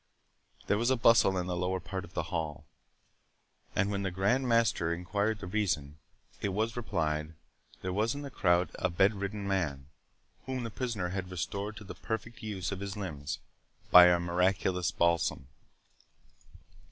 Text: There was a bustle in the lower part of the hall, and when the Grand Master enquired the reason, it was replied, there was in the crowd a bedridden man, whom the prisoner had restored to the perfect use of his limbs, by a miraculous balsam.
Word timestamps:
There 0.65 0.79
was 0.79 0.89
a 0.89 0.97
bustle 0.97 1.37
in 1.37 1.45
the 1.45 1.55
lower 1.55 1.79
part 1.79 2.03
of 2.03 2.15
the 2.15 2.23
hall, 2.33 2.65
and 3.75 3.91
when 3.91 4.01
the 4.01 4.09
Grand 4.09 4.47
Master 4.49 4.91
enquired 4.91 5.37
the 5.37 5.45
reason, 5.45 5.99
it 6.41 6.49
was 6.49 6.75
replied, 6.75 7.35
there 7.83 7.93
was 7.93 8.15
in 8.15 8.23
the 8.23 8.31
crowd 8.31 8.71
a 8.79 8.89
bedridden 8.89 9.47
man, 9.47 9.89
whom 10.47 10.63
the 10.63 10.71
prisoner 10.71 11.09
had 11.09 11.29
restored 11.29 11.77
to 11.77 11.83
the 11.83 11.93
perfect 11.93 12.41
use 12.41 12.71
of 12.71 12.79
his 12.79 12.97
limbs, 12.97 13.37
by 13.91 14.07
a 14.07 14.19
miraculous 14.19 14.89
balsam. 14.89 15.49